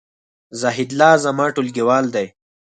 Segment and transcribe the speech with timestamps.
[0.61, 2.27] زاهیدالله زما ټولګیوال دی